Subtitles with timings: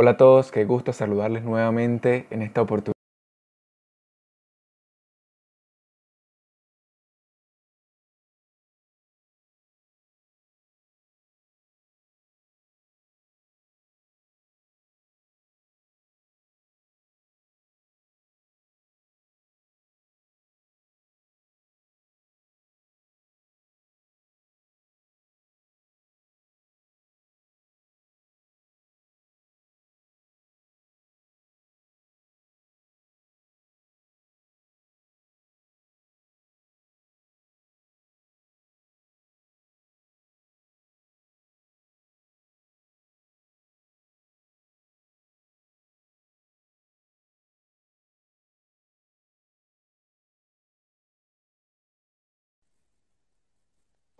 [0.00, 2.97] Hola a todos, qué gusto saludarles nuevamente en esta oportunidad.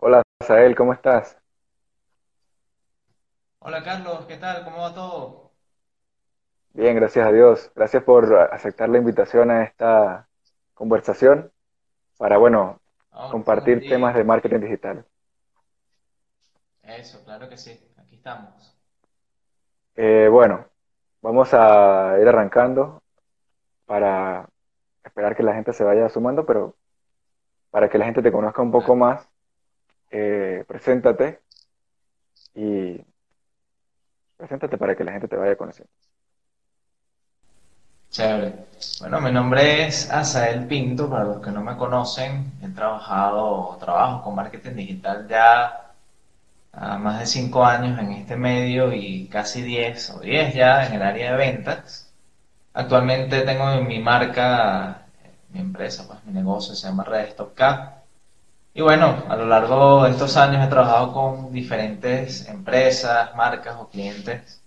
[0.09, 1.37] Hola, Sael, ¿cómo estás?
[3.59, 4.65] Hola Carlos, ¿qué tal?
[4.65, 5.53] ¿Cómo va todo?
[6.73, 7.71] Bien, gracias a Dios.
[7.75, 10.27] Gracias por aceptar la invitación a esta
[10.73, 11.51] conversación
[12.17, 15.05] para, bueno, Ah, compartir temas de marketing digital.
[16.83, 18.77] Eso, claro que sí, aquí estamos.
[19.95, 20.65] Eh, bueno,
[21.21, 23.03] vamos a ir arrancando
[23.85, 24.49] para
[25.05, 26.77] esperar que la gente se vaya sumando, pero
[27.71, 29.29] para que la gente te conozca un poco más,
[30.11, 31.41] eh, preséntate
[32.55, 32.99] y
[34.37, 35.91] preséntate para que la gente te vaya conociendo.
[38.09, 38.65] chévere.
[38.99, 44.23] Bueno, mi nombre es Asael Pinto, para los que no me conocen, he trabajado, trabajo
[44.23, 45.93] con marketing digital ya
[46.73, 50.93] ah, más de cinco años en este medio y casi 10 o 10 ya en
[50.93, 52.11] el área de ventas.
[52.73, 55.05] Actualmente tengo mi marca,
[55.49, 57.98] mi empresa, pues mi negocio se llama Red Stop K.
[58.79, 63.89] Y bueno, a lo largo de estos años he trabajado con diferentes empresas, marcas o
[63.89, 64.61] clientes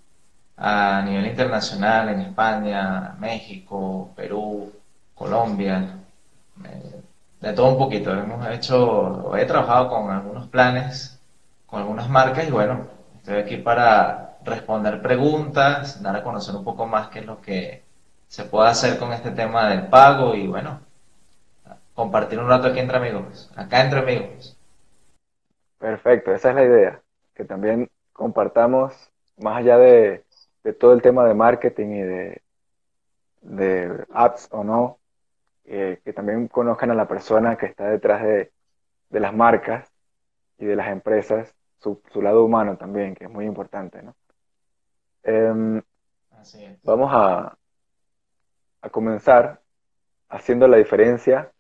[0.55, 4.71] a nivel internacional en España, México, Perú,
[5.15, 5.97] Colombia,
[6.63, 7.01] eh,
[7.41, 8.13] de todo un poquito.
[8.13, 11.19] Hemos hecho, he trabajado con algunos planes,
[11.67, 16.85] con algunas marcas y bueno, estoy aquí para responder preguntas, dar a conocer un poco
[16.85, 17.83] más qué es lo que
[18.29, 20.81] se puede hacer con este tema del pago y bueno,
[21.95, 24.59] compartir un rato aquí entre amigos, acá entre amigos.
[25.79, 27.03] Perfecto, esa es la idea,
[27.35, 28.95] que también compartamos,
[29.37, 30.25] más allá de,
[30.63, 32.43] de todo el tema de marketing y de,
[33.43, 34.99] de apps o no,
[35.65, 38.53] eh, que también conozcan a la persona que está detrás de,
[39.11, 39.91] de las marcas
[40.59, 44.15] y de las empresas, su, su lado humano también, que es muy importante, ¿no?
[45.25, 45.83] Em,
[46.31, 46.79] Así es.
[46.85, 47.57] vamos a,
[48.83, 49.63] a comenzar
[50.29, 51.53] haciendo la diferencia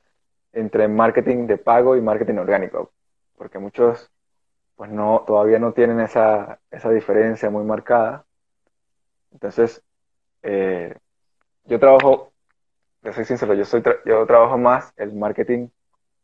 [0.52, 2.92] entre marketing de pago y marketing orgánico,
[3.36, 4.10] porque muchos
[4.76, 8.26] pues no, todavía no tienen esa, esa diferencia muy marcada.
[9.32, 9.82] Entonces,
[10.42, 10.96] eh,
[11.66, 12.32] yo trabajo,
[13.02, 15.68] yo soy sincero, yo, soy tra- yo trabajo más el marketing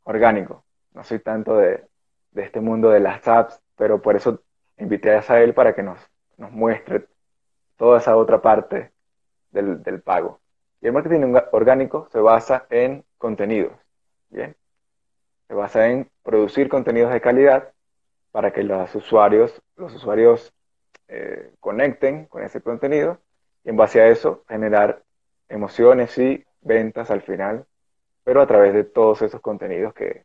[0.05, 0.65] orgánico.
[0.94, 1.87] No soy tanto de,
[2.33, 4.43] de este mundo de las apps, pero por eso
[4.78, 6.00] invité a él para que nos,
[6.38, 7.06] nos muestre
[7.77, 8.93] toda esa otra parte
[9.53, 10.41] del, del pago.
[10.81, 13.72] Y el marketing orgánico se basa en contenidos,
[14.31, 14.56] ¿bien?
[15.47, 17.72] Se basa en producir contenidos de calidad
[18.31, 20.53] para que los usuarios, los usuarios
[21.09, 23.19] eh, conecten con ese contenido
[23.65, 25.03] y en base a eso generar
[25.49, 27.65] emociones y ventas al final,
[28.25, 30.25] pero a través de todos esos contenidos que,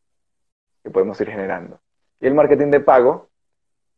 [0.83, 1.79] que podemos ir generando.
[2.19, 3.29] Y el marketing de pago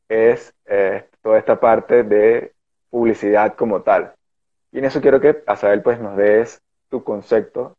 [0.08, 2.54] es eh, toda esta parte de
[2.90, 4.14] publicidad como tal.
[4.72, 7.76] Y en eso quiero que, Asael, pues nos des tu concepto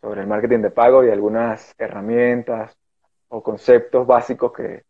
[0.00, 2.76] sobre el marketing de pago y algunas herramientas
[3.28, 4.84] o conceptos básicos que,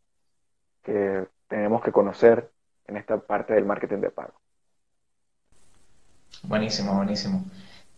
[0.83, 2.51] que tenemos que conocer
[2.87, 4.35] en esta parte del marketing de pago.
[6.45, 7.45] Buenísimo, buenísimo.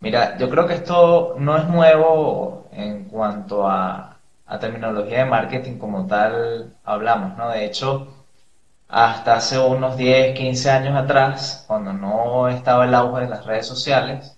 [0.00, 5.78] Mira, yo creo que esto no es nuevo en cuanto a, a terminología de marketing
[5.78, 7.50] como tal hablamos, ¿no?
[7.50, 8.08] De hecho,
[8.88, 13.66] hasta hace unos 10, 15 años atrás, cuando no estaba el auge de las redes
[13.66, 14.36] sociales,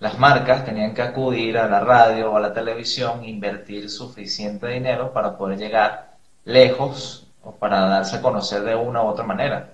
[0.00, 4.68] las marcas tenían que acudir a la radio o a la televisión e invertir suficiente
[4.68, 9.70] dinero para poder llegar lejos o para darse a conocer de una u otra manera.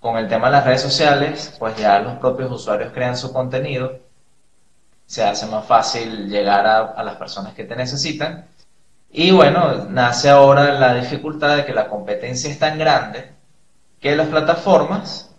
[0.00, 3.98] Con el tema de las redes sociales, pues ya los propios usuarios crean su contenido,
[5.06, 8.46] se hace más fácil llegar a, a las personas que te necesitan.
[9.10, 13.30] Y bueno, nace ahora la dificultad de que la competencia es tan grande
[14.00, 15.33] que las plataformas,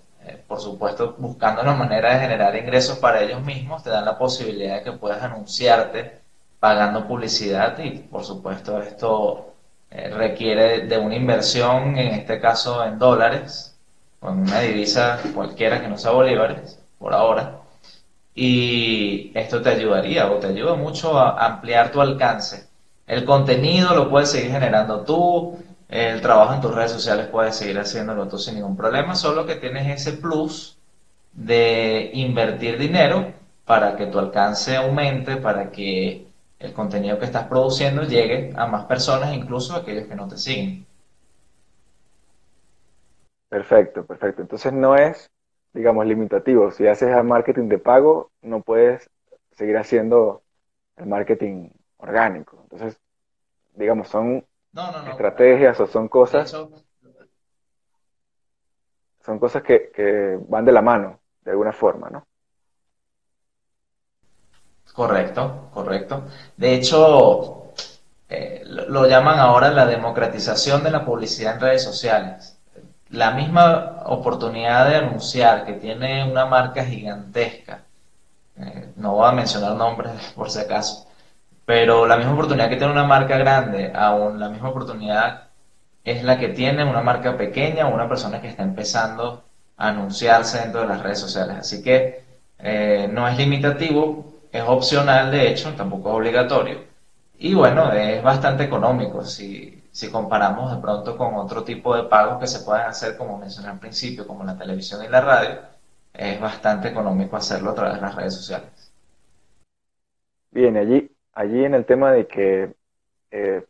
[0.56, 4.75] por supuesto buscando una manera de generar ingresos para ellos mismos, te dan la posibilidad
[4.78, 6.22] de que puedas anunciarte
[6.62, 9.54] pagando publicidad y por supuesto esto
[9.92, 13.75] eh, requiere de una inversión, en este caso en dólares,
[14.22, 16.80] en una divisa cualquiera que no sea bolívares.
[17.00, 17.60] por ahora.
[18.34, 22.68] Y esto te ayudaría o te ayuda mucho a ampliar tu alcance.
[23.08, 25.60] El contenido lo puedes seguir generando tú,
[25.96, 29.56] el trabajo en tus redes sociales puedes seguir haciéndolo tú sin ningún problema, solo que
[29.56, 30.78] tienes ese plus
[31.34, 33.34] de invertir dinero
[33.66, 36.28] para que tu alcance aumente, para que
[36.60, 40.38] el contenido que estás produciendo llegue a más personas, incluso a aquellos que no te
[40.38, 40.86] siguen.
[43.50, 44.42] Perfecto, perfecto.
[44.42, 45.30] Entonces no es,
[45.74, 46.72] digamos, limitativo.
[46.72, 49.10] Si haces el marketing de pago, no puedes
[49.52, 50.44] seguir haciendo
[50.98, 52.60] el marketing orgánico.
[52.64, 53.00] Entonces,
[53.76, 54.46] digamos, son
[55.10, 56.51] estrategias o son cosas,
[59.25, 62.27] son cosas que, que van de la mano, de alguna forma, ¿no?
[64.94, 66.24] Correcto, correcto.
[66.56, 67.74] De hecho,
[68.30, 72.57] eh, lo llaman ahora la democratización de la publicidad en redes sociales.
[73.10, 77.83] La misma oportunidad de anunciar que tiene una marca gigantesca,
[78.57, 81.07] eh, no voy a mencionar nombres por si acaso,
[81.66, 85.50] pero la misma oportunidad que tiene una marca grande, aún la misma oportunidad
[86.04, 89.44] es la que tiene una marca pequeña o una persona que está empezando
[89.78, 91.58] a anunciarse dentro de las redes sociales.
[91.58, 92.24] Así que
[92.60, 96.80] eh, no es limitativo, es opcional, de hecho, tampoco es obligatorio.
[97.38, 102.40] Y bueno, es bastante económico si, si comparamos de pronto con otro tipo de pagos
[102.40, 105.60] que se pueden hacer, como mencioné al principio, como la televisión y la radio.
[106.14, 108.92] Es bastante económico hacerlo a través de las redes sociales.
[110.52, 112.74] Bien, allí, allí en el tema de que
[113.32, 113.66] eh,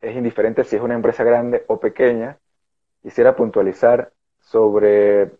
[0.00, 2.38] es indiferente si es una empresa grande o pequeña,
[3.02, 5.30] quisiera puntualizar sobre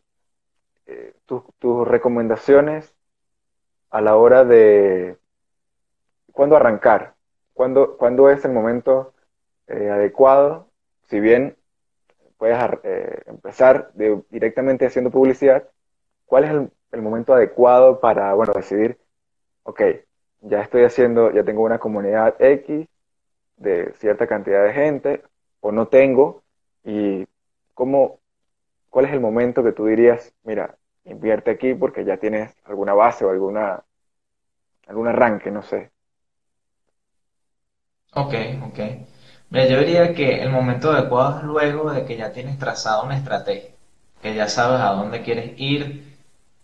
[0.86, 2.94] eh, tus recomendaciones
[3.90, 5.18] a la hora de
[6.32, 7.14] cuándo arrancar,
[7.54, 9.14] cuándo, cuándo es el momento
[9.66, 10.68] eh, adecuado,
[11.08, 11.56] si bien
[12.36, 12.58] puedes
[13.26, 13.92] empezar
[14.28, 15.68] directamente haciendo publicidad,
[16.26, 16.50] cuál es
[16.92, 18.98] el, momento adecuado para, bueno, decidir,
[19.62, 19.80] ok,
[20.44, 22.86] ya estoy haciendo, ya tengo una comunidad X
[23.56, 25.22] de cierta cantidad de gente,
[25.60, 26.42] o no tengo,
[26.84, 27.26] y
[27.74, 28.20] cómo,
[28.90, 33.24] cuál es el momento que tú dirías, mira, invierte aquí porque ya tienes alguna base
[33.24, 33.84] o alguna,
[34.86, 35.90] algún arranque, no sé.
[38.14, 38.34] Ok,
[38.66, 38.78] ok.
[39.50, 43.16] Mira, yo diría que el momento adecuado es luego de que ya tienes trazado una
[43.16, 43.70] estrategia,
[44.22, 46.04] que ya sabes a dónde quieres ir,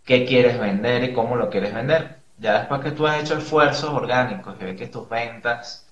[0.05, 2.20] qué quieres vender y cómo lo quieres vender.
[2.41, 5.87] Ya después que tú has hecho esfuerzos orgánicos y ves que tus ventas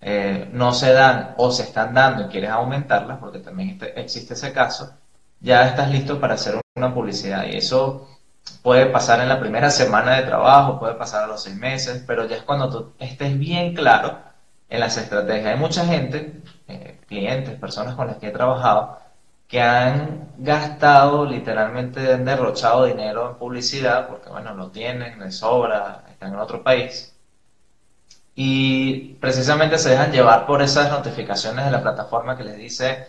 [0.00, 4.34] eh, no se dan o se están dando y quieres aumentarlas, porque también este, existe
[4.34, 4.94] ese caso,
[5.40, 7.44] ya estás listo para hacer una publicidad.
[7.44, 8.08] Y eso
[8.62, 12.26] puede pasar en la primera semana de trabajo, puede pasar a los seis meses, pero
[12.26, 14.18] ya es cuando tú estés bien claro
[14.70, 15.52] en las estrategias.
[15.54, 18.98] Hay mucha gente, eh, clientes, personas con las que he trabajado,
[19.50, 26.04] que han gastado literalmente, han derrochado dinero en publicidad, porque bueno, lo tienen, les sobra,
[26.10, 27.14] están en otro país.
[28.34, 33.06] Y precisamente se dejan llevar por esas notificaciones de la plataforma que les dice,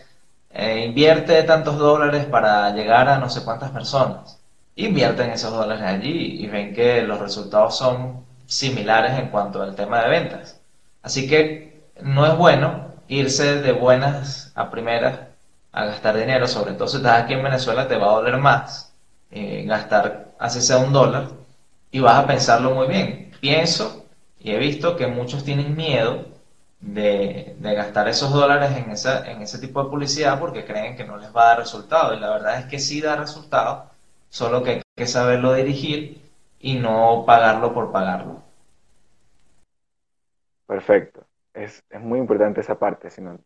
[0.51, 4.39] eh, invierte tantos dólares para llegar a no sé cuántas personas.
[4.75, 10.01] Invierten esos dólares allí y ven que los resultados son similares en cuanto al tema
[10.01, 10.59] de ventas.
[11.03, 15.30] Así que no es bueno irse de buenas a primeras
[15.71, 18.91] a gastar dinero, sobre todo si estás aquí en Venezuela te va a doler más
[19.31, 21.29] eh, gastar así sea un dólar
[21.91, 23.31] y vas a pensarlo muy bien.
[23.39, 24.05] Pienso
[24.39, 26.25] y he visto que muchos tienen miedo
[26.81, 31.17] de, gastar esos dólares en, esa, en ese tipo de publicidad porque creen que no
[31.17, 32.13] les va a dar resultado.
[32.13, 33.89] Y la verdad es que sí da resultado,
[34.29, 36.21] solo que hay que saberlo dirigir
[36.59, 38.41] y no pagarlo por pagarlo.
[40.67, 41.25] Perfecto.
[41.53, 43.09] Es, muy importante esa parte.
[43.09, 43.39] Sino,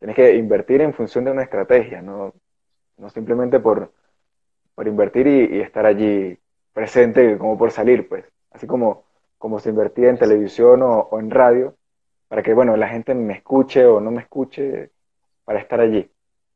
[0.00, 2.34] tienes que invertir en función de una estrategia, no,
[2.96, 3.92] no simplemente por,
[4.74, 6.36] por invertir y, estar allí
[6.72, 8.24] presente como por salir, pues.
[8.50, 9.04] Así como,
[9.38, 11.76] como se invertía en televisión o en radio,
[12.30, 14.92] para que, bueno, la gente me escuche o no me escuche
[15.44, 16.08] para estar allí,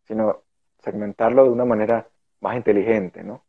[0.05, 0.43] sino
[0.79, 2.09] segmentarlo de una manera
[2.41, 3.43] más inteligente, ¿no?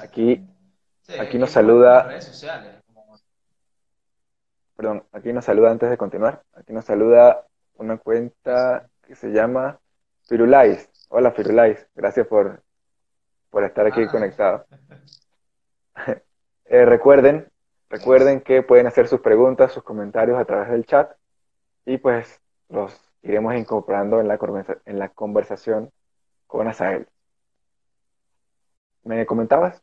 [0.00, 0.46] Aquí,
[1.18, 2.20] aquí nos saluda...
[4.82, 6.42] Perdón, aquí nos saluda antes de continuar.
[6.54, 7.46] Aquí nos saluda
[7.76, 9.78] una cuenta que se llama
[10.24, 10.90] Firulais.
[11.08, 12.64] Hola Firulais, gracias por,
[13.48, 14.10] por estar aquí ah.
[14.10, 14.66] conectado.
[16.64, 17.46] Eh, recuerden
[17.90, 21.12] Recuerden que pueden hacer sus preguntas, sus comentarios a través del chat
[21.84, 24.38] y pues los iremos incorporando en la,
[24.86, 25.92] en la conversación
[26.46, 27.06] con Asael.
[29.04, 29.82] ¿Me comentabas?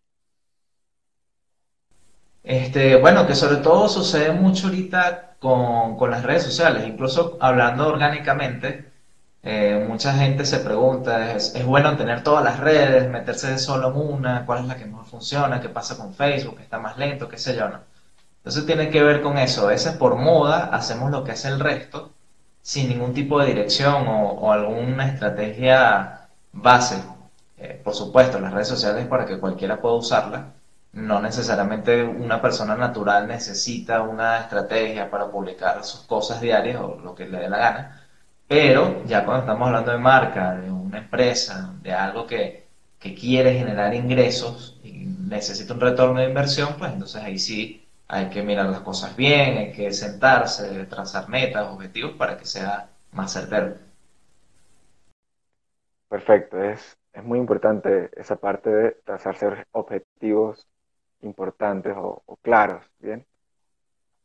[2.43, 8.91] Este, bueno, que sobre todo sucede mucho ahorita con, las redes sociales, incluso hablando orgánicamente,
[9.43, 13.97] eh, mucha gente se pregunta, ¿es, ¿es, bueno tener todas las redes, meterse solo en
[13.97, 14.45] una?
[14.45, 15.61] ¿Cuál es la que mejor funciona?
[15.61, 16.59] ¿Qué pasa con Facebook?
[16.59, 17.29] ¿Está más lento?
[17.29, 17.69] ¿Qué sé yo?
[17.69, 17.79] No?
[18.39, 19.65] Entonces tiene que ver con eso.
[19.65, 22.11] A veces por moda hacemos lo que hace el resto
[22.61, 27.01] sin ningún tipo de dirección o, o alguna estrategia base.
[27.57, 30.45] Eh, por supuesto, las redes sociales para que cualquiera pueda usarlas.
[30.93, 37.15] No necesariamente una persona natural necesita una estrategia para publicar sus cosas diarias o lo
[37.15, 37.99] que le dé la gana
[38.49, 42.67] pero ya cuando estamos hablando de marca, de una empresa, de algo que,
[42.99, 48.41] quiere generar ingresos y necesita un retorno de inversión, pues entonces ahí sí hay que
[48.41, 53.75] mirar las cosas bien, hay que sentarse, trazar metas, objetivos para que sea más certero.
[56.09, 60.67] Perfecto, es, es muy importante esa parte de trazarse objetivos
[61.21, 63.25] importantes o, claros, ¿bien?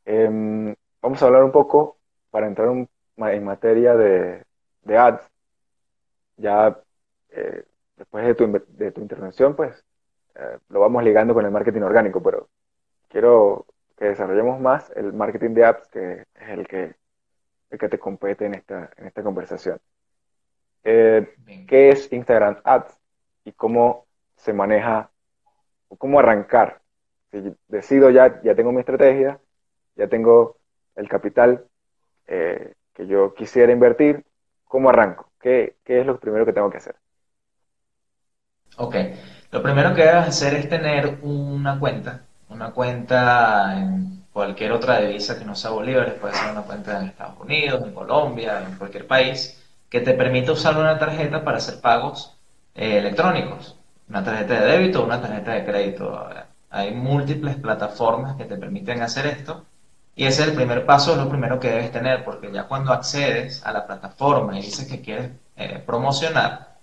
[0.04, 1.98] Em, vamos a hablar un poco,
[2.30, 4.44] para entrar un en materia de,
[4.96, 5.30] ads,
[6.36, 6.78] ya
[7.30, 7.64] eh,
[7.96, 9.84] después de tu, de tu, intervención, pues
[10.34, 12.48] eh, lo vamos ligando con el marketing orgánico, pero
[13.08, 16.96] quiero que desarrollemos más el marketing de ads, que es el que,
[17.70, 19.78] el que te compete en esta, en esta conversación.
[20.82, 21.34] Eh,
[21.66, 22.98] ¿Qué es Instagram Ads
[23.44, 25.10] y cómo se maneja
[25.88, 26.82] o cómo arrancar?
[27.68, 29.40] Decido ya, ya tengo mi estrategia,
[29.96, 30.56] ya tengo
[30.96, 31.64] el capital,
[32.26, 34.24] eh, que yo quisiera invertir,
[34.64, 35.30] ¿cómo arranco?
[35.40, 36.96] ¿Qué, es lo primero que tengo que hacer?
[38.76, 38.96] Ok,
[39.50, 45.38] lo primero que debes hacer es tener una cuenta, una cuenta en cualquier otra divisa
[45.38, 49.06] que no sea bolívares, puede ser una cuenta en Estados Unidos, en Colombia, en cualquier
[49.06, 52.36] país, que te permita usar una tarjeta para hacer pagos
[52.74, 56.28] eh, electrónicos, una tarjeta de débito una tarjeta de crédito.
[56.74, 59.64] Hay múltiples plataformas que te permiten hacer esto
[60.16, 62.92] y ese es el primer paso, es lo primero que debes tener, porque ya cuando
[62.92, 66.74] accedes a la plataforma y dices que quieres eh, promocionar,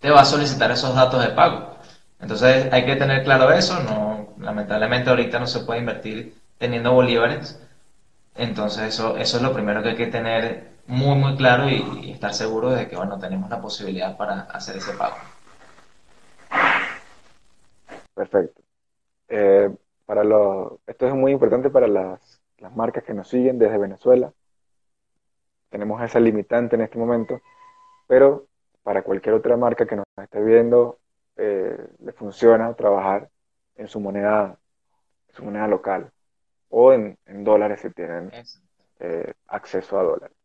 [0.00, 1.76] te va a solicitar esos datos de pago.
[2.20, 7.60] Entonces hay que tener claro eso, no, lamentablemente ahorita no se puede invertir teniendo bolívares,
[8.34, 12.34] entonces eso, eso es lo primero que hay que tener muy muy claro y, estar
[12.34, 15.16] seguro de que bueno tenemos la posibilidad para hacer ese pago.
[18.14, 18.65] Perfecto.
[19.28, 23.78] Eh, para lo, esto es muy importante para las las marcas que nos siguen desde
[23.78, 24.32] Venezuela.
[25.68, 27.40] Tenemos esa limitante en este momento,
[28.06, 28.46] pero
[28.82, 30.98] para cualquier otra marca que nos esté viendo,
[31.36, 33.28] eh, le funciona trabajar
[33.74, 34.58] en su moneda,
[35.32, 36.10] su moneda local
[36.70, 38.30] o en, dólares si tienen
[39.00, 40.36] eh, acceso a dólares.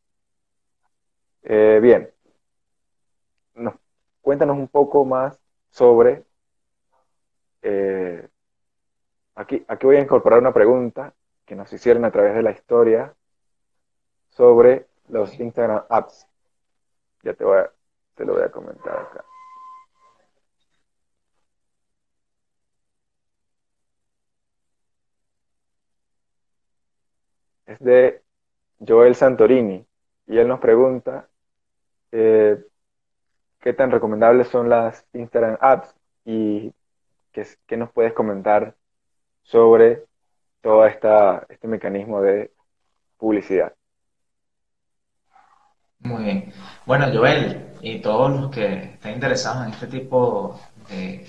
[1.43, 2.11] Eh, bien,
[4.21, 6.25] cuéntanos un poco más sobre
[9.35, 11.13] aquí, aquí voy a incorporar una pregunta
[11.45, 13.15] que nos hicieron a través de la historia
[14.29, 16.27] sobre los Instagram apps.
[17.23, 17.71] Ya te, voy a,
[18.15, 19.25] te lo voy a comentar acá.
[27.65, 28.21] Es de
[28.85, 29.85] Joel Santorini
[30.27, 31.29] y él nos pregunta
[32.11, 32.63] eh,
[33.59, 35.95] qué tan recomendables son las Instagram apps
[36.25, 36.73] y
[37.31, 38.75] qué, qué nos puedes comentar
[39.51, 40.05] sobre
[40.61, 42.51] todo esta, este mecanismo de
[43.17, 43.73] publicidad.
[45.99, 46.53] Muy bien.
[46.85, 51.25] Bueno, Joel, y todos los que estén interesados en este tipo de,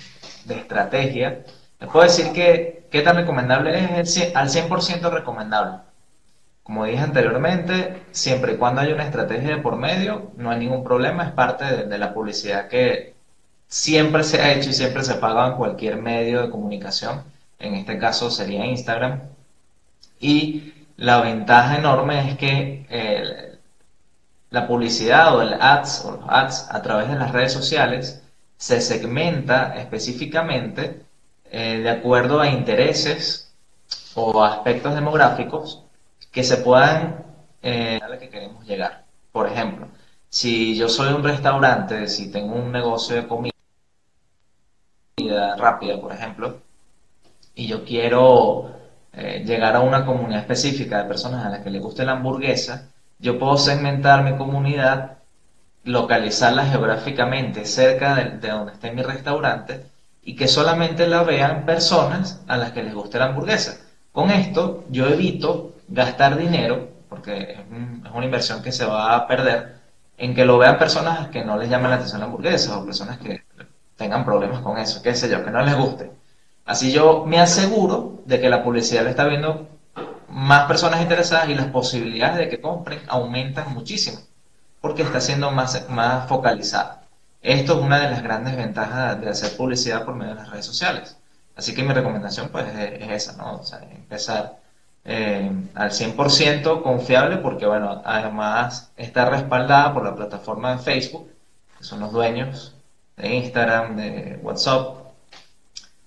[0.49, 1.45] estrategia,
[1.81, 5.79] les puedo decir que qué tan recomendable es al 100% recomendable.
[6.63, 10.85] Como dije anteriormente, siempre y cuando haya una estrategia de por medio, no hay ningún
[10.85, 13.15] problema, es parte de, de la publicidad que
[13.67, 17.32] siempre se ha hecho y siempre se paga en cualquier medio de comunicación
[17.63, 19.23] en este caso sería Instagram.
[20.21, 23.59] Y la ventaja enorme es que eh,
[24.51, 28.23] la publicidad o el ads o los ads a través de las redes sociales
[28.57, 31.05] se segmenta específicamente
[31.51, 33.53] eh, de acuerdo a intereses
[34.15, 35.85] o aspectos demográficos
[36.31, 37.25] que se puedan
[37.63, 39.05] eh, a la que queremos llegar.
[39.33, 39.89] Por ejemplo,
[40.29, 43.53] si yo soy un restaurante, si tengo un negocio de comida
[45.57, 46.61] rápida, por ejemplo,
[47.55, 48.71] y yo quiero
[49.13, 52.89] eh, llegar a una comunidad específica de personas a las que les guste la hamburguesa,
[53.19, 55.19] yo puedo segmentar mi comunidad,
[55.85, 59.87] localizarla geográficamente cerca de, donde esté mi restaurante
[60.23, 63.79] y que solamente la vean personas a las que les guste la hamburguesa.
[64.13, 67.59] Con esto yo evito gastar dinero, porque es,
[68.15, 69.77] una inversión que se va a perder,
[70.19, 73.19] en que lo vean personas que no les llame la atención la hamburguesa o personas
[73.19, 73.43] que
[73.97, 76.22] tengan problemas con eso, qué sé yo, que no les guste.
[76.65, 79.69] Así yo me aseguro de que la publicidad le está viendo
[80.29, 84.19] más personas interesadas y las posibilidades de que compren aumentan muchísimo.
[84.81, 87.03] porque está siendo más, más focalizada.
[87.41, 90.67] Esto es una de las grandes ventajas de hacer publicidad por medio de las redes
[90.67, 91.17] sociales.
[91.57, 93.57] Así que mi recomendación pues es, esa, ¿no?
[93.61, 94.59] O sea, empezar
[95.05, 101.31] eh, al 100% confiable porque, bueno, además está respaldada por la plataforma de Facebook,
[101.79, 102.75] que son los dueños
[103.17, 105.02] de Instagram, de WhatsApp,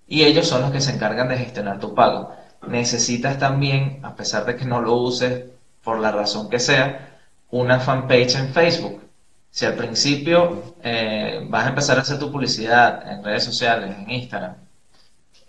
[0.08, 2.32] y ellos son los que se encargan de gestionar tu pago.
[2.68, 5.46] Necesitas también, a pesar de que no lo uses
[5.84, 7.20] por la razón que sea,
[7.52, 9.02] una fanpage en Facebook.
[9.50, 14.10] Si al principio eh, vas a empezar a hacer tu publicidad en redes sociales, en
[14.12, 14.56] Instagram,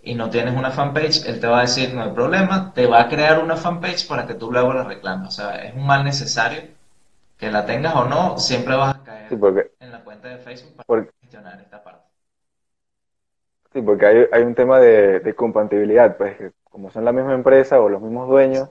[0.03, 3.01] y no tienes una fanpage, él te va a decir no hay problema, te va
[3.01, 5.29] a crear una fanpage para que tú luego la reclames.
[5.29, 6.63] O sea, es un mal necesario
[7.37, 11.07] que la tengas o no, siempre vas a caer en la cuenta de Facebook para
[11.21, 11.76] gestionar esta.
[13.77, 18.01] Sí, porque hay, un tema de, compatibilidad, pues como son la misma empresa o los
[18.01, 18.71] mismos dueños,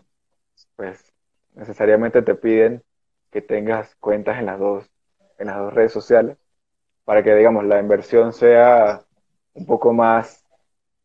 [0.75, 1.13] pues
[1.53, 2.83] necesariamente te piden
[3.29, 4.89] que tengas cuentas en las dos,
[5.37, 6.37] en las dos redes sociales
[7.03, 9.03] para que digamos la inversión sea
[9.53, 10.43] un poco más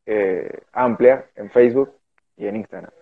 [0.07, 1.95] eh, amplia en Facebook
[2.39, 2.93] y en Instagram.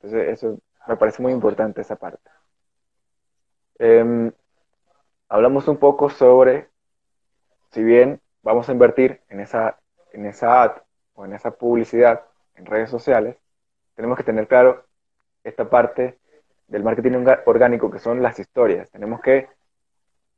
[0.00, 0.58] Entonces, eso
[0.88, 2.28] me parece muy importante esa parte.
[3.78, 4.32] Em,
[5.28, 6.68] hablamos un poco sobre,
[7.70, 9.78] si bien vamos a invertir en esa,
[10.12, 10.72] en esa ad
[11.14, 12.22] o en esa publicidad
[12.56, 13.36] en redes sociales,
[13.94, 14.84] tenemos que tener claro
[15.44, 16.18] esta parte
[16.68, 18.90] del marketing orgánico que son las historias.
[18.90, 19.48] Tenemos que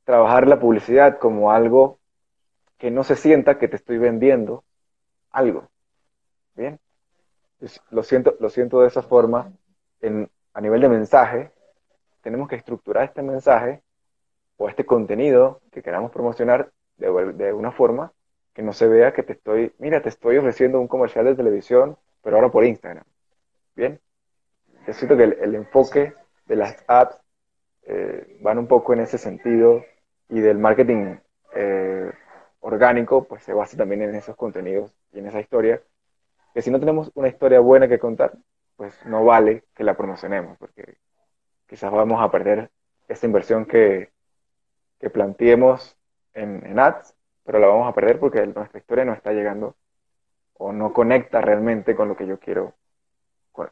[0.05, 1.99] trabajar la publicidad como algo
[2.79, 4.65] que no se sienta que te estoy vendiendo
[5.31, 5.69] algo,
[6.55, 6.79] Bien.
[7.91, 9.53] lo siento, lo siento de esa forma.
[10.01, 11.51] En, a nivel de mensaje,
[12.21, 13.83] tenemos que estructurar este mensaje
[14.57, 18.13] o este contenido que queramos promocionar de, de una forma
[18.55, 21.99] que no se vea que te estoy, mira, te estoy ofreciendo un comercial de televisión,
[22.23, 23.05] pero ahora por Instagram.
[23.77, 24.01] Bien.
[24.87, 26.15] Yo siento que el, enfoque
[26.47, 27.21] de las apps
[27.83, 29.85] eh, van un poco en ese sentido
[30.29, 31.17] y del marketing
[31.55, 32.13] eh,
[32.61, 35.83] orgánico, pues se basa también en esos contenidos y en esa historia
[36.55, 38.33] que si no tenemos una historia buena que contar,
[38.77, 40.99] pues no vale que la promocionemos, porque
[41.67, 42.71] quizás vamos a perder
[43.09, 44.13] esa inversión que,
[45.01, 45.97] que planteemos
[46.33, 47.15] en, en, ads,
[47.45, 49.77] pero la vamos a perder porque nuestra historia no está llegando
[50.55, 52.75] o no conecta realmente con lo que yo quiero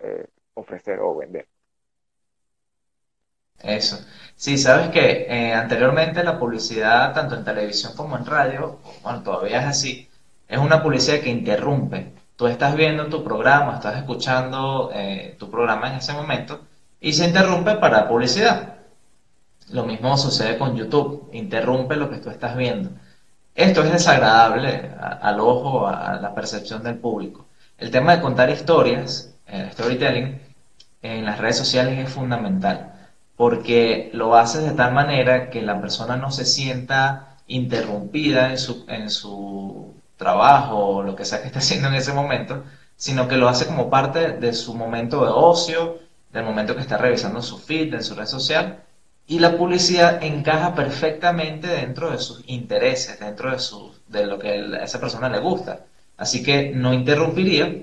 [0.01, 1.47] eh, ofrecer o vender.
[3.63, 4.05] Eso.
[4.35, 9.61] Sí, sabes que eh, anteriormente la publicidad, tanto en televisión como en radio, bueno, todavía
[9.61, 10.09] es así,
[10.49, 15.91] es una publicidad que interrumpe tú estás viendo tu programa, estás escuchando eh, tu programa
[15.91, 16.61] en ese momento
[17.01, 18.79] y se interrumpe para publicidad.
[19.71, 22.91] Lo mismo sucede con YouTube, interrumpe lo que tú estás viendo.
[23.55, 27.47] Esto es desagradable al ojo, a la percepción del público.
[27.79, 30.41] El tema de contar historias, el storytelling,
[31.03, 32.93] en las redes sociales es fundamental,
[33.37, 38.85] porque lo haces de tal manera que la persona no se sienta interrumpida en su,
[38.88, 42.65] en su trabajo o lo que sea que esté haciendo en ese momento,
[42.97, 45.99] sino que lo hace como parte de su momento de ocio,
[46.33, 48.85] del momento que está revisando su feed en su red social,
[49.27, 54.49] y la publicidad encaja perfectamente dentro de sus intereses, dentro de, su, de lo que
[54.51, 55.87] a esa persona le gusta.
[56.17, 57.75] Así que no interrumpiría,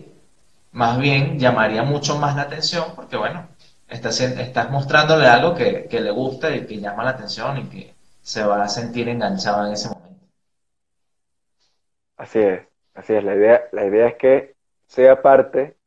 [0.71, 3.47] más bien llamaría mucho más la atención, porque bueno,
[3.87, 7.95] estás, estás mostrándole algo que, que le gusta y que llama la atención y que
[8.21, 10.09] se va a sentir enganchado en ese momento.
[12.17, 12.61] Así es,
[12.93, 13.23] así es.
[13.23, 14.55] La idea, la idea es que
[14.87, 15.77] sea parte,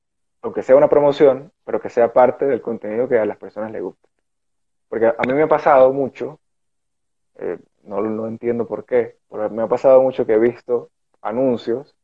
[0.43, 3.83] aunque sea una promoción, pero que sea parte del contenido que a las personas les
[3.83, 4.09] gusta.
[4.93, 6.39] Porque a mí me ha pasado mucho,
[7.37, 10.91] eh, no, no entiendo por qué, pero me ha pasado mucho que he visto
[11.23, 11.97] anuncios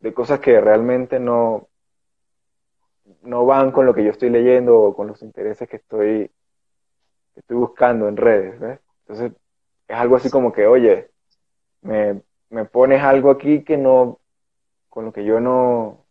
[0.00, 1.68] de cosas que realmente no,
[3.20, 6.30] no van con lo que yo estoy leyendo o con los intereses que estoy,
[7.34, 8.80] estoy buscando en redes.
[9.00, 9.32] Entonces,
[9.86, 11.10] es algo así como que, oye,
[11.82, 14.20] me, me pones algo aquí que no,
[14.88, 16.06] con lo que yo no,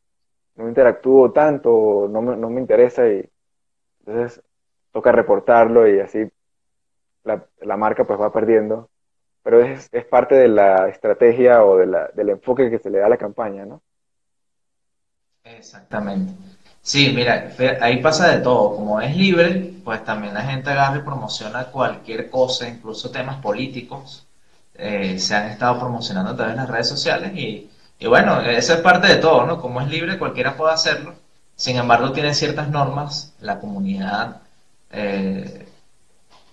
[0.53, 3.27] no interactúo tanto, no no me interesa y
[4.05, 4.43] entonces
[4.95, 6.25] toca reportarlo y así
[7.25, 8.89] la, marca pues va perdiendo.
[9.43, 12.99] Pero es, es, parte de la estrategia o de la, del enfoque que se le
[12.99, 13.81] da a la campaña, ¿no?
[15.43, 16.31] Exactamente.
[16.81, 18.77] Sí, mira, ahí pasa de todo.
[18.77, 24.25] Como es libre, pues también la gente agarra y promociona cualquier cosa, incluso temas políticos.
[24.75, 27.69] Eh, se han estado promocionando a través de las redes sociales y,
[28.07, 29.59] bueno, eso es parte de todo, ¿no?
[29.59, 31.15] Como es libre, cualquiera puede hacerlo.
[31.55, 34.44] Sin embargo, tiene ciertas normas, la comunidad
[34.95, 35.67] eh,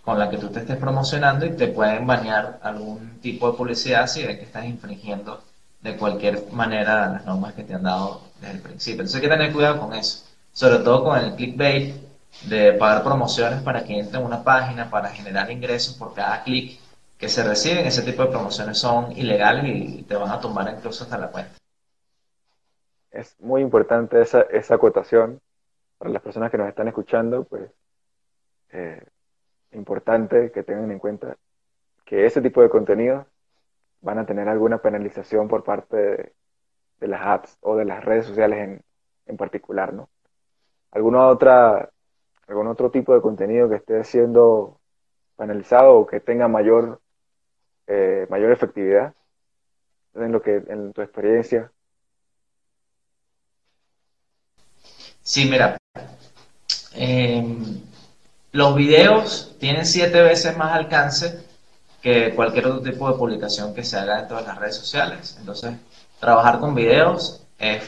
[0.04, 4.06] con la que tú te estés promocionando y te pueden banear algún tipo de publicidad
[4.08, 5.42] si ves que estás infringiendo
[5.80, 9.02] de cualquier manera las normas que te han dado desde el principio.
[9.02, 11.94] Entonces hay que tener cuidado con eso, sobre todo con el clickbait,
[12.48, 16.80] de pagar promociones para que entre en una página para generar ingresos por cada clic
[17.18, 21.04] que se reciben, ese tipo de promociones son ilegales y te van a tumbar incluso
[21.04, 21.52] hasta la cuenta.
[23.12, 25.40] Es muy importante esa, esa acotación
[25.98, 27.70] para las personas que nos están escuchando, pues
[28.72, 29.04] eh,
[29.72, 31.36] importante que tengan en cuenta
[32.04, 33.26] que ese tipo de contenidos
[34.00, 38.58] van a tener alguna penalización por parte de, las apps o de las redes sociales
[38.58, 38.82] en,
[39.26, 40.08] en particular, ¿no?
[40.90, 41.90] ¿Alguna otra,
[42.46, 44.78] algún otro tipo de contenido que esté siendo
[45.36, 47.00] penalizado o que tenga mayor,
[47.86, 49.14] eh, mayor efectividad
[50.14, 51.72] en, lo que, en tu experiencia?
[55.22, 55.78] Sí, mira,
[56.94, 57.56] eh,
[58.52, 61.46] los videos tienen siete veces más alcance
[62.02, 65.36] que cualquier otro tipo de publicación que se haga dentro de las redes sociales.
[65.40, 65.76] Entonces,
[66.20, 67.82] trabajar con videos es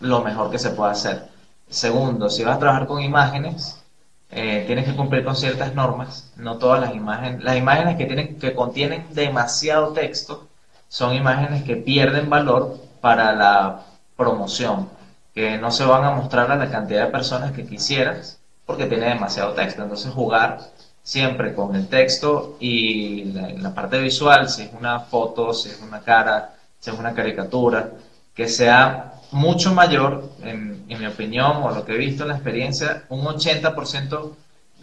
[0.00, 1.28] lo mejor que se puede hacer.
[1.68, 3.82] Segundo, si vas a trabajar con imágenes,
[4.30, 6.32] eh, tienes que cumplir con ciertas normas.
[6.36, 10.48] No todas las imágenes, las imágenes que tienen, que contienen demasiado texto,
[10.88, 14.90] son imágenes que pierden valor para la promoción,
[15.34, 18.41] que no se van a mostrar a la cantidad de personas que quisieras
[18.72, 19.82] porque tiene demasiado texto.
[19.82, 20.60] Entonces jugar
[21.02, 26.00] siempre con el texto y la, parte visual, si es una foto, si es una
[26.00, 27.90] cara, si es una caricatura,
[28.34, 33.04] que sea mucho mayor, en, mi opinión o lo que he visto en la experiencia,
[33.08, 34.32] un 80%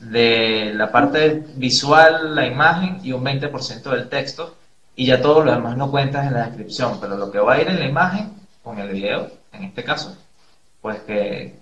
[0.02, 4.56] de la parte visual, la imagen y un 20% del texto
[4.95, 7.62] y ya todo lo demás no cuentas en la descripción, pero lo que va a
[7.62, 10.15] ir en la imagen, con el video, en este caso,
[10.82, 11.59] pues que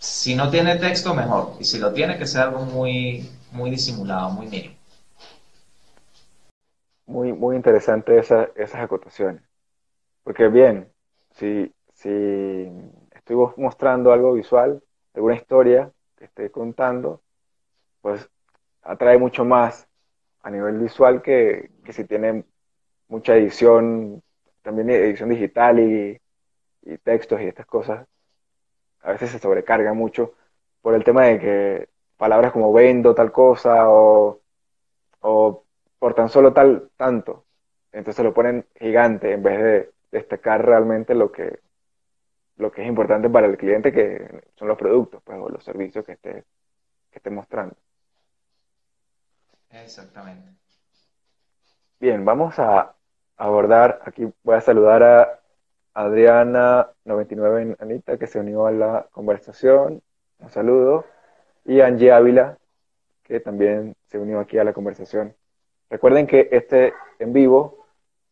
[0.00, 1.52] si no tiene texto, mejor.
[1.60, 4.74] Y si lo tiene, que sea algo muy, muy disimulado, muy mínimo.
[7.06, 9.42] Muy, muy interesante esa, esas acotaciones.
[10.24, 10.90] Porque bien,
[11.32, 12.08] si, si
[13.10, 14.82] estoy mostrando algo visual,
[15.12, 17.20] alguna historia que esté contando,
[18.00, 18.26] pues
[18.82, 19.86] atrae mucho más
[20.42, 22.44] a nivel visual que, que si tiene
[23.08, 24.22] mucha edición,
[24.62, 26.18] también edición digital y,
[26.82, 28.06] y textos y estas cosas
[29.02, 30.34] a veces se sobrecarga mucho
[30.82, 34.40] por el tema de que palabras como vendo tal cosa o,
[35.98, 37.44] por tan solo tal tanto.
[37.92, 41.60] Entonces lo ponen gigante en vez de destacar realmente lo que,
[42.56, 46.04] lo que es importante para el cliente, que son los productos pues, o los servicios
[46.04, 46.44] que esté,
[47.10, 47.74] que esté mostrando.
[49.70, 50.50] Exactamente.
[51.98, 52.94] Bien, vamos a
[53.36, 55.39] abordar, aquí voy a saludar a
[56.06, 60.02] Adriana99 Anita, que se unió a la conversación.
[60.38, 61.04] Un saludo.
[61.64, 62.58] Y Angie Ávila,
[63.22, 65.34] que también se unió aquí a la conversación.
[65.90, 67.86] Recuerden que este en vivo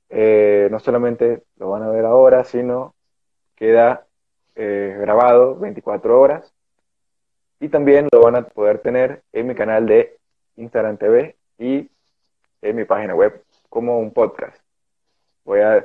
[0.09, 2.95] eh, no solamente lo van a ver ahora, sino
[3.55, 4.07] queda
[4.55, 6.53] eh, grabado 24 horas.
[7.61, 10.17] Y también lo van a poder tener en mi canal de
[10.57, 11.91] Instagram TV y
[12.63, 14.57] en mi página web como un podcast.
[15.45, 15.85] Voy a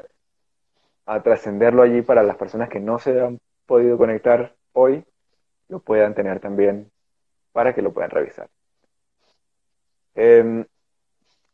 [1.05, 5.05] a trascenderlo allí para las personas que no se han podido conectar hoy,
[5.69, 6.91] lo puedan tener también
[7.51, 8.49] para que lo puedan revisar.
[10.15, 10.65] Eh,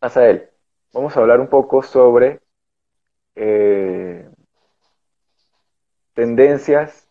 [0.01, 0.49] Asael,
[0.93, 2.41] vamos a hablar un poco sobre
[3.35, 4.29] eh,
[6.13, 7.07] tendencias,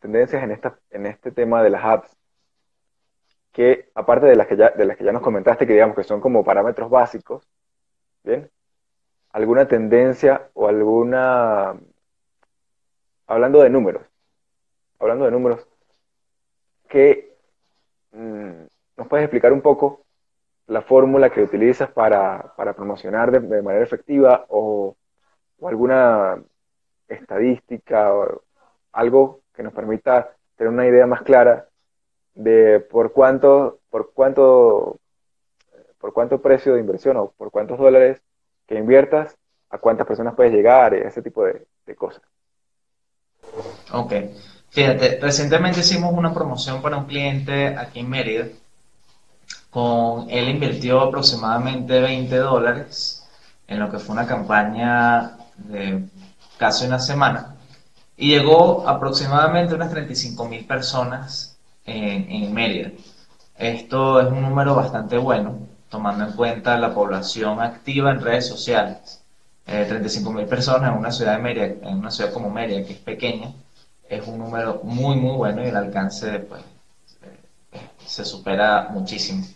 [0.00, 2.16] tendencias en, esta, en este tema de las apps,
[3.52, 6.04] que aparte de las que ya, de las que ya nos comentaste, que digamos que
[6.04, 7.46] son como parámetros básicos,
[8.24, 8.50] ¿bien?
[9.32, 11.74] Alguna tendencia o alguna,
[13.26, 14.02] hablando de números,
[14.98, 15.66] hablando de números,
[16.88, 17.34] que
[18.12, 18.50] mm,
[18.96, 20.04] nos puedes explicar un poco
[20.66, 24.96] la fórmula que utilizas para, promocionar de, manera efectiva o,
[25.62, 26.42] alguna
[27.08, 28.42] estadística o
[28.92, 31.68] algo que nos permita tener una idea más clara
[32.34, 34.98] de por cuánto, por cuánto,
[35.98, 38.22] por cuánto precio de inversión o por cuántos dólares
[38.72, 39.36] que inviertas,
[39.70, 42.22] a cuántas personas puedes llegar, ese tipo de, cosas.
[43.92, 44.12] Ok.
[44.70, 48.46] Fíjate, recientemente hicimos una promoción para un cliente aquí en Mérida.
[49.70, 53.28] Con él invirtió aproximadamente 20 dólares
[53.66, 56.04] en lo que fue una campaña de
[56.56, 57.56] casi una semana.
[58.16, 62.90] Y llegó aproximadamente unas 35 mil personas en, en Mérida.
[63.58, 69.22] Esto es un número bastante bueno tomando en cuenta la población activa en redes sociales.
[69.66, 73.52] Eh, 35.000 personas en una ciudad de en una ciudad como Mérida, que es pequeña,
[74.08, 76.62] es un número muy, muy bueno y el alcance pues,
[77.72, 79.46] eh, se supera muchísimo.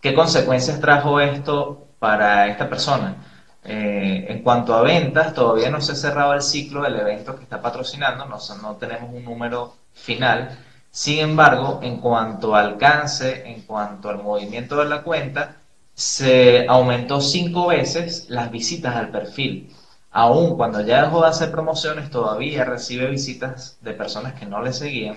[0.00, 3.14] ¿Qué consecuencias trajo esto para esta persona?
[3.62, 7.42] Eh, en cuanto a ventas, todavía no se ha cerrado el ciclo del evento que
[7.42, 10.58] está patrocinando, no tenemos un número final,
[10.90, 15.56] Sin embargo, en cuanto al alcance, en cuanto al movimiento de la cuenta,
[15.96, 19.74] se aumentó cinco veces las visitas al perfil.
[20.12, 24.72] Aún cuando ya dejó de hacer promociones, todavía recibe visitas de personas que no le
[24.74, 25.16] seguían,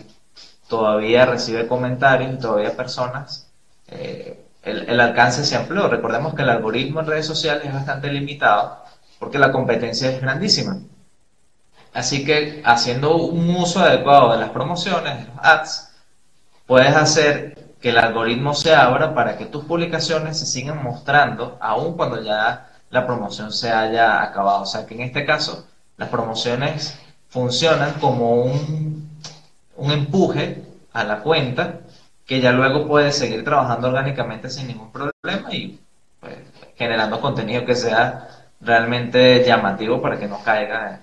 [0.70, 3.48] todavía recibe comentarios, todavía personas.
[3.90, 5.88] Eh, el, el, alcance se amplió.
[5.90, 8.84] Recordemos que el algoritmo en redes sociales es bastante limitado
[9.20, 10.78] porque la competencia es grandísima.
[11.94, 15.92] Así que haciendo un uso adecuado de las promociones, de los ads,
[16.66, 21.96] puedes hacer que el algoritmo se abra para que tus publicaciones se sigan mostrando aun
[21.96, 24.64] cuando ya la promoción se haya acabado.
[24.64, 29.10] O sea que en este caso las promociones funcionan como un,
[29.78, 30.64] un empuje
[30.94, 31.80] a la cuenta
[32.26, 35.80] que ya luego puede seguir trabajando orgánicamente sin ningún problema y
[36.20, 36.36] pues,
[36.76, 38.28] generando contenido que sea
[38.62, 41.02] realmente llamativo para que no caiga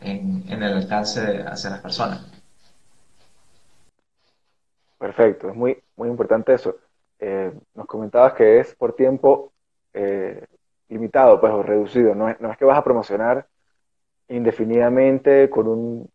[0.00, 2.20] en, el alcance hacia las personas.
[4.98, 6.76] Perfecto, es muy, muy importante eso.
[7.20, 9.52] Eh, nos comentabas que es por tiempo
[9.92, 10.44] eh,
[10.88, 12.14] limitado, pues, o reducido.
[12.14, 13.48] No es, no es que vas a promocionar
[14.28, 16.10] indefinidamente con un,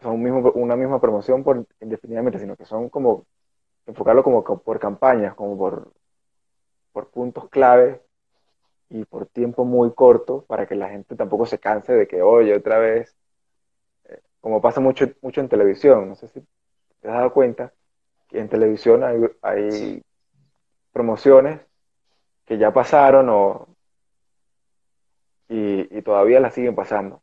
[0.00, 3.26] son mismo, una misma promoción por indefinidamente, sino que son como
[3.86, 5.92] enfocarlo como por campañas, como por,
[6.92, 8.02] por puntos clave
[8.90, 12.54] y por tiempo muy corto para que la gente tampoco se canse de que, oye,
[12.56, 13.16] otra vez,
[14.06, 16.40] eh, como pasa mucho, mucho en televisión, no sé si
[17.00, 17.72] te has dado cuenta
[18.30, 20.02] en televisión hay, hay
[20.92, 21.60] promociones
[22.46, 23.68] que ya pasaron o,
[25.48, 27.22] y, y, todavía las siguen pasando.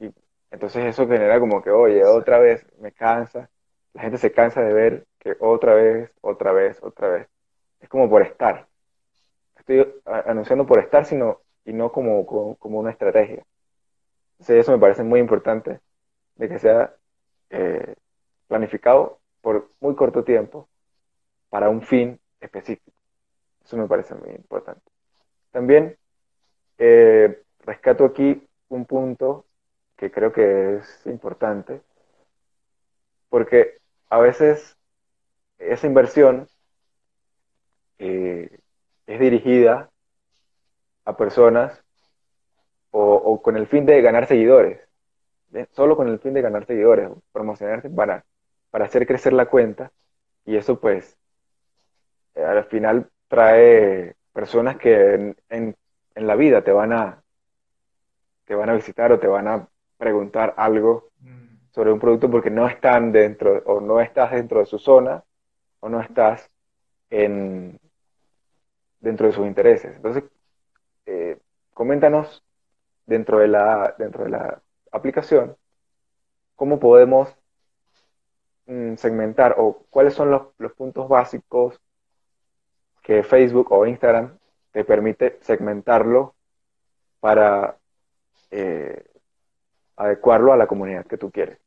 [0.00, 0.10] Y
[0.50, 3.50] entonces eso genera como que, oye, otra vez me cansa,
[3.94, 7.28] la gente se cansa de ver que otra vez, otra vez, otra vez.
[7.80, 8.66] Es como por estar
[9.62, 13.44] estoy anunciando por estar, sino y no como, como, una estrategia.
[14.38, 15.80] eso me parece muy importante,
[16.36, 16.94] de que sea
[17.50, 17.94] eh,
[18.48, 20.68] planificado por muy corto tiempo
[21.50, 22.92] para un fin específico.
[23.62, 24.82] Eso me parece muy importante.
[25.50, 25.98] También
[26.78, 29.44] eh, rescato aquí un punto
[29.96, 31.82] que creo que es importante,
[33.28, 33.78] porque
[34.08, 34.76] a veces
[35.58, 36.48] esa inversión
[37.98, 38.58] eh,
[39.06, 39.90] es dirigida
[41.04, 41.82] a personas
[42.90, 44.80] o, con el fin de ganar seguidores,
[45.72, 48.24] solo con el fin de ganar seguidores, promocionarse para,
[48.72, 49.92] para hacer crecer la cuenta
[50.44, 51.16] y eso pues
[52.34, 55.76] eh, al final trae personas que en, en,
[56.14, 57.22] la vida te van a
[58.46, 61.70] te van a visitar o te van a preguntar algo mm.
[61.70, 65.22] sobre un producto porque no están dentro o no estás dentro de su zona
[65.80, 66.50] o no estás
[67.10, 67.78] en,
[69.00, 69.94] dentro de sus intereses.
[69.96, 70.24] Entonces,
[71.06, 71.38] eh,
[71.74, 72.42] coméntanos
[73.04, 75.56] dentro de, la, dentro de la aplicación
[76.56, 77.36] cómo podemos
[78.96, 81.80] segmentar o cuáles son los, los, puntos básicos
[83.02, 84.38] que Facebook o Instagram
[84.70, 86.34] te permite segmentarlo
[87.20, 87.76] para
[88.50, 89.04] eh,
[89.96, 91.58] adecuarlo a la comunidad que tú quieres.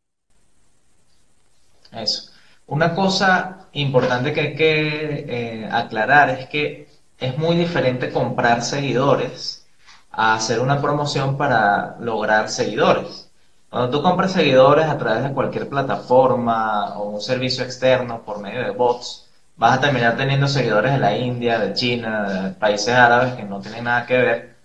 [1.91, 2.31] Eso.
[2.67, 6.87] Una cosa importante que hay que eh, aclarar es que
[7.19, 9.67] es muy diferente comprar seguidores
[10.11, 13.24] a hacer una promoción para lograr seguidores.
[13.69, 18.63] Cuando tú compras seguidores a través de cualquier plataforma o un servicio externo por medio
[18.63, 23.33] de bots, vas a terminar teniendo seguidores de la India, de China, de países árabes
[23.33, 24.55] que no tienen nada que ver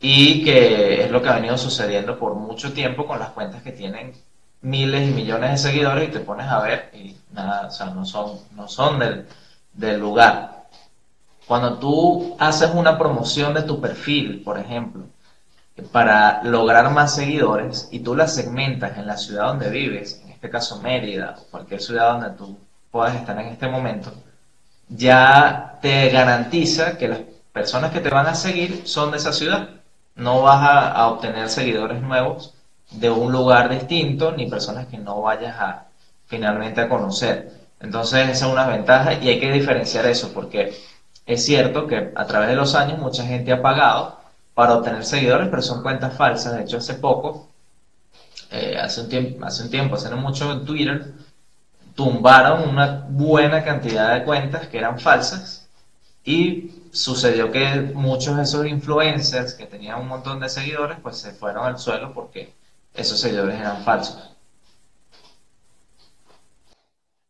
[0.00, 3.72] y que es lo que ha venido sucediendo por mucho tiempo con las cuentas que
[3.72, 4.12] tienen
[4.62, 8.04] miles y millones de seguidores y te pones a ver y nada, o sea, no
[8.04, 9.26] son, no son del,
[9.72, 10.66] del lugar.
[11.46, 15.04] Cuando tú haces una promoción de tu perfil, por ejemplo,
[15.82, 20.48] para lograr más seguidores y tú la segmentas en la ciudad donde vives, en este
[20.48, 22.58] caso Mérida o cualquier ciudad donde tú
[22.90, 24.12] puedas estar en este momento,
[24.88, 27.20] ya te garantiza que las
[27.52, 29.68] personas que te van a seguir son de esa ciudad.
[30.14, 32.54] No vas a, obtener seguidores nuevos
[32.90, 35.86] de un lugar distinto ni personas que no vayas a
[36.26, 37.52] finalmente a conocer.
[37.80, 40.74] Entonces esa es una ventaja y hay que diferenciar eso porque
[41.26, 44.18] es cierto que a través de los años mucha gente ha pagado
[44.56, 46.56] para obtener seguidores, pero son cuentas falsas.
[46.56, 47.50] De hecho, hace poco,
[48.50, 51.12] eh, hace, un tiempo, hace un tiempo, hace mucho en Twitter,
[51.94, 55.68] tumbaron una buena cantidad de cuentas que eran falsas
[56.24, 61.32] y sucedió que muchos de esos influencers que tenían un montón de seguidores, pues se
[61.32, 62.54] fueron al suelo porque
[62.94, 64.34] esos seguidores eran falsos.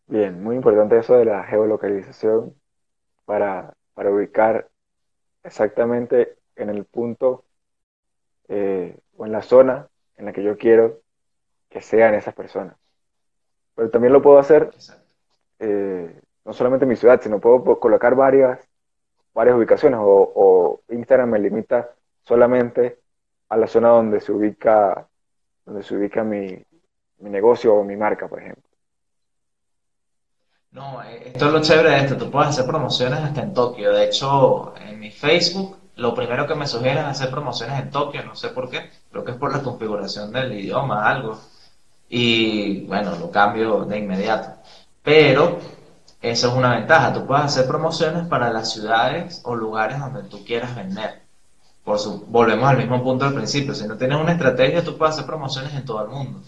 [0.07, 2.55] Bien, muy importante eso de la geolocalización
[3.25, 4.69] para para ubicar
[5.43, 7.45] exactamente en el punto
[8.49, 11.01] eh, o en la zona en la que yo quiero
[11.69, 12.77] que sean esas personas.
[13.75, 14.71] Pero también lo puedo hacer
[15.59, 18.61] eh, no solamente en mi ciudad, sino puedo colocar varias,
[19.35, 21.90] varias ubicaciones o, o, Instagram me limita
[22.23, 23.01] solamente
[23.49, 25.09] a la zona donde se ubica,
[25.64, 26.64] donde se ubica mi,
[27.19, 28.62] mi negocio o mi marca, por ejemplo.
[30.71, 33.92] No, eh, esto es lo chévere de esto, tú puedes hacer promociones hasta en Tokio.
[33.92, 38.23] De hecho, en mi Facebook, lo primero que me sugiere es hacer promociones en Tokio,
[38.25, 41.41] no sé por qué, creo que es por la configuración del idioma, algo.
[42.09, 44.61] Y bueno, lo cambio de inmediato.
[45.03, 45.59] Pero
[46.21, 50.45] eso es una ventaja, tú puedes hacer promociones para las ciudades o lugares donde tú
[50.45, 51.23] quieras vender.
[51.83, 55.15] Por su, volvemos al mismo punto del principio, si no tienes una estrategia, tú puedes
[55.15, 56.41] hacer promociones en todo el mundo.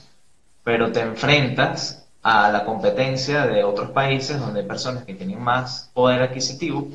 [0.63, 5.91] Pero te enfrentas a la competencia de otros países donde hay personas que tienen más
[5.95, 6.89] poder adquisitivo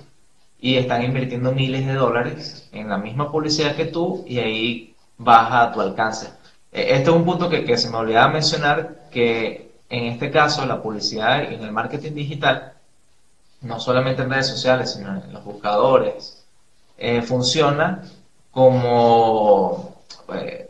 [0.64, 5.74] y están invirtiendo miles de dólares en la misma publicidad que tú y ahí baja
[5.74, 6.28] tu alcance.
[6.72, 10.82] E, este es un punto que, se me olvidaba mencionar, que en este caso la
[10.82, 12.72] publicidad en el marketing digital,
[13.60, 16.46] no solamente en redes sociales, sino en los buscadores,
[16.98, 18.02] eh, funciona
[18.50, 19.98] como,
[20.34, 20.70] eh,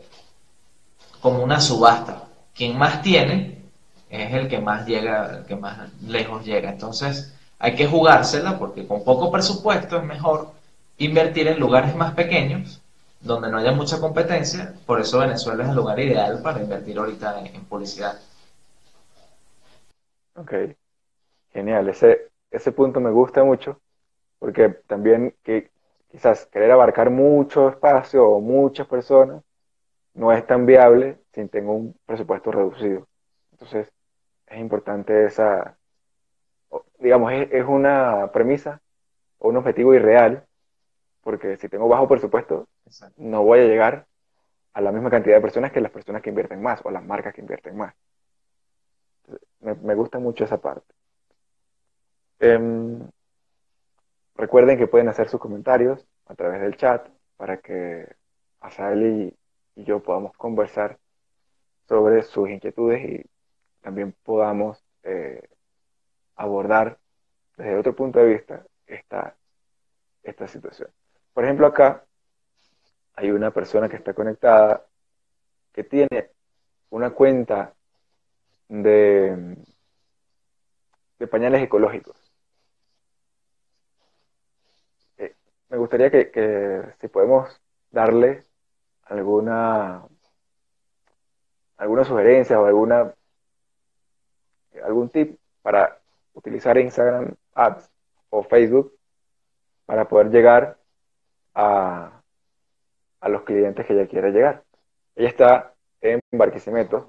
[1.20, 2.24] como una subasta.
[2.52, 3.62] Quien más tiene,
[4.10, 6.70] es el que más llega, el que más lejos llega.
[6.70, 10.50] Entonces, hay que jugársela porque con poco presupuesto es mejor
[10.98, 12.80] invertir en lugares más pequeños
[13.20, 14.74] donde no haya mucha competencia.
[14.86, 18.20] Por eso Venezuela es el lugar ideal para invertir ahorita en, publicidad.
[20.36, 20.52] Ok,
[21.52, 21.88] genial.
[21.88, 23.80] Ese, ese punto me gusta mucho
[24.38, 25.70] porque también que
[26.10, 29.42] quizás querer abarcar mucho espacio o muchas personas
[30.12, 33.06] no es tan viable si tengo un presupuesto reducido.
[33.52, 33.90] Entonces,
[34.46, 35.76] es importante esa,
[36.98, 38.80] digamos, es, una premisa
[39.38, 40.46] o un objetivo irreal,
[41.22, 42.68] porque si tengo bajo presupuesto,
[43.16, 44.06] no voy a llegar
[44.72, 47.34] a la misma cantidad de personas que las personas que invierten más o las marcas
[47.34, 47.94] que invierten más.
[49.60, 50.92] Me, gusta mucho esa parte.
[52.40, 53.08] Em,
[54.34, 58.06] recuerden que pueden hacer sus comentarios a través del chat para que
[58.60, 59.02] Asael
[59.76, 60.98] y, y yo podamos conversar
[61.88, 63.30] sobre sus inquietudes y
[63.80, 65.42] también podamos eh,
[66.36, 66.98] abordar
[67.56, 69.36] desde otro punto de vista esta,
[70.22, 70.90] esta situación.
[71.32, 72.04] Por ejemplo, acá
[73.14, 74.86] hay una persona que está conectada
[75.72, 76.30] que tiene
[76.90, 77.74] una cuenta
[78.68, 79.56] de,
[81.18, 82.16] de pañales ecológicos.
[85.18, 85.34] Eh,
[85.68, 88.44] me gustaría que, si podemos darle
[89.02, 90.02] alguna
[91.76, 93.12] alguna sugerencia o alguna
[94.82, 96.00] algún tip para
[96.34, 97.90] utilizar Instagram Ads
[98.30, 98.92] o Facebook
[99.86, 100.78] para poder llegar
[101.54, 102.20] a,
[103.20, 104.62] a los clientes que ella quiere llegar.
[105.16, 107.06] Ella está en Barquisimeto,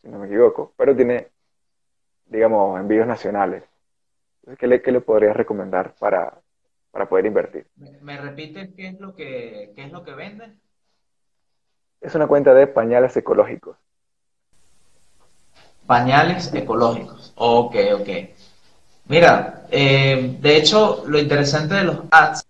[0.00, 1.28] si no me equivoco, pero tiene,
[2.26, 3.62] digamos, envíos nacionales.
[4.58, 6.40] ¿qué le, qué le podrías recomendar para,
[6.90, 7.66] para poder invertir?
[7.76, 10.52] ¿Me, repites qué es lo que qué es lo que vende?
[12.00, 13.76] Es una cuenta de pañales ecológicos.
[15.86, 17.32] Pañales ecológicos.
[17.36, 18.08] Ok, ok.
[19.06, 22.44] Mira, eh, de hecho, lo interesante de los ads.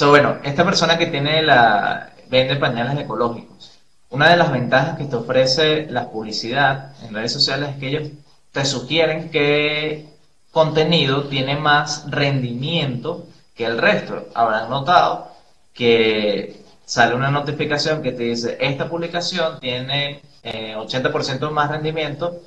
[0.00, 2.12] O bueno, esta persona que tiene la.
[2.28, 3.78] vende pañales ecológicos.
[4.10, 8.10] Una de las ventajas que te ofrece la publicidad en redes sociales es que ellos
[8.52, 10.06] te sugieren qué
[10.52, 14.28] contenido tiene más rendimiento que el resto.
[14.34, 15.32] Habrán notado
[15.72, 22.40] que sale una notificación que te dice, esta publicación tiene 80% eh, más rendimiento,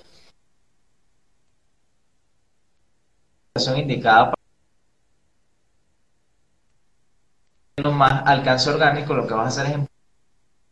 [3.77, 4.33] indicada
[7.75, 9.87] para más alcance orgánico, lo que vas a hacer es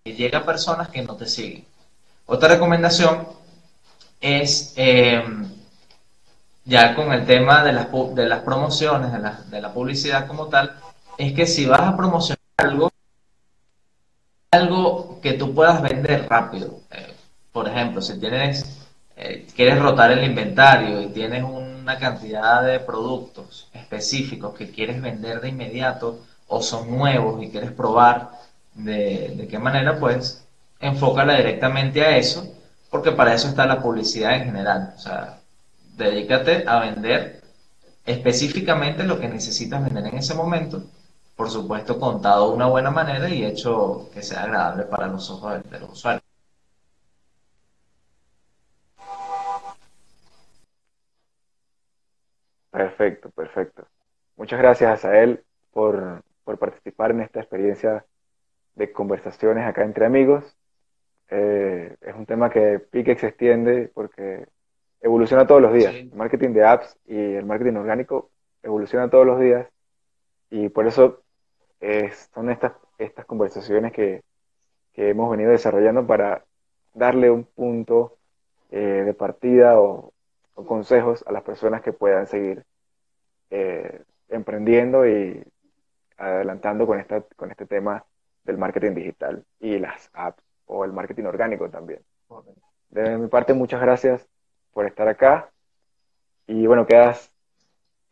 [0.03, 1.65] que llega a personas que no te siguen.
[2.25, 3.27] Otra recomendación
[4.21, 5.23] es, eh,
[6.65, 10.47] ya con el tema de las, de las promociones, de la, de la publicidad como
[10.47, 10.75] tal,
[11.17, 12.91] es que si vas a promocionar algo,
[14.51, 16.79] algo que tú puedas vender rápido.
[16.91, 17.13] Eh,
[17.51, 21.43] por ejemplo, si tienes, eh, quieres rotar el inventario y tienes
[21.85, 27.71] una cantidad de productos específicos que quieres vender de inmediato o son nuevos y quieres
[27.73, 28.31] probar
[28.73, 30.43] de, qué manera, pues
[30.79, 32.51] enfócala directamente a eso,
[32.89, 34.95] porque para eso está la publicidad en general.
[34.97, 35.37] O sea,
[35.95, 37.43] dedícate a vender
[38.03, 40.81] específicamente lo que necesitas vender en ese momento,
[41.35, 45.61] por supuesto contado de una buena manera y hecho que sea agradable para los ojos
[45.69, 46.24] de los usuarios.
[52.75, 53.87] Perfecto, perfecto.
[54.35, 58.05] Muchas gracias a él por, participar en esta experiencia
[58.75, 60.43] de conversaciones acá entre amigos.
[61.29, 64.45] Eh, es un tema que pique se extiende porque
[64.99, 65.95] evoluciona todos los días.
[65.95, 68.29] El marketing de apps y el marketing orgánico
[68.61, 69.67] evoluciona todos los días
[70.49, 71.23] y por eso
[72.33, 74.21] son estas, estas conversaciones que,
[74.97, 76.43] hemos venido desarrollando para
[76.93, 78.17] darle un punto
[78.71, 80.13] eh, de partida o,
[80.63, 82.63] consejos a las personas que puedan seguir
[83.49, 85.43] eh, emprendiendo y
[86.17, 88.05] adelantando con, esta, con este tema
[88.43, 92.01] del marketing digital y las apps o el marketing orgánico también.
[92.89, 94.27] De mi parte, muchas gracias
[94.71, 95.49] por estar acá
[96.47, 97.31] y bueno, quedas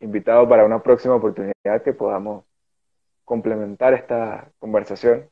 [0.00, 2.44] invitado para una próxima oportunidad que podamos
[3.24, 5.30] complementar esta conversación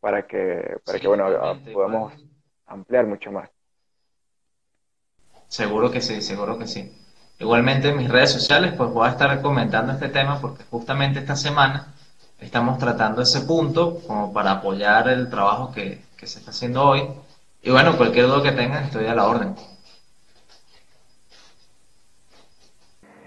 [0.00, 1.26] para que, para que bueno,
[1.72, 2.12] podamos
[2.66, 3.50] ampliar mucho más.
[5.50, 6.92] Seguro que sí, seguro que sí.
[7.40, 11.34] Igualmente en mis redes sociales pues voy a estar comentando este tema porque justamente esta
[11.34, 11.92] semana
[12.38, 17.02] estamos tratando ese punto como para apoyar el trabajo que, que se está haciendo hoy.
[17.62, 19.56] Y bueno, cualquier duda que tengan estoy a la orden.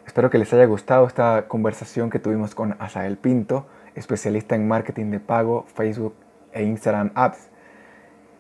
[0.08, 5.12] Espero que les haya gustado esta conversación que tuvimos con Asael Pinto, especialista en marketing
[5.12, 6.16] de pago, Facebook
[6.54, 7.50] e Instagram Apps.